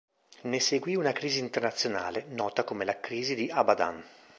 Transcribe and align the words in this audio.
Ne 0.45 0.59
seguì 0.59 0.95
una 0.95 1.11
crisi 1.11 1.37
internazionale, 1.37 2.25
nota 2.29 2.63
come 2.63 2.85
la 2.85 2.99
Crisi 2.99 3.35
di 3.35 3.51
Abadan. 3.51 4.03